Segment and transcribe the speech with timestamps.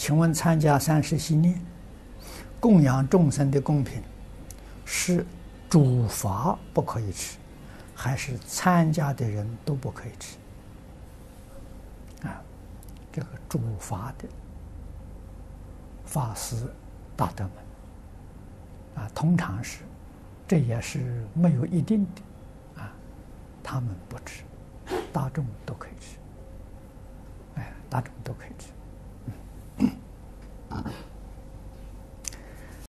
[0.00, 1.60] 请问参加三世系念，
[2.58, 4.02] 供养众生的供品，
[4.86, 5.26] 是
[5.68, 7.36] 主罚不可以吃，
[7.94, 10.38] 还是参加的人都不可以吃？
[12.26, 12.40] 啊，
[13.12, 14.26] 这个主罚的
[16.06, 16.56] 法师
[17.14, 19.80] 大德们，啊，通常是，
[20.48, 22.90] 这也是没有一定的，啊，
[23.62, 24.44] 他们不吃，
[25.12, 26.16] 大众都可以吃，
[27.56, 28.70] 哎，大众都可以吃。